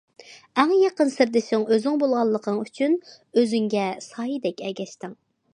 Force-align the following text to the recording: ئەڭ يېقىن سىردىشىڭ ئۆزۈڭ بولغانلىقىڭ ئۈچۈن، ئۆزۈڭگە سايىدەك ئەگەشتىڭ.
ئەڭ 0.61 0.71
يېقىن 0.83 1.11
سىردىشىڭ 1.15 1.67
ئۆزۈڭ 1.75 2.01
بولغانلىقىڭ 2.05 2.57
ئۈچۈن، 2.63 2.97
ئۆزۈڭگە 3.21 3.87
سايىدەك 4.09 4.69
ئەگەشتىڭ. 4.71 5.19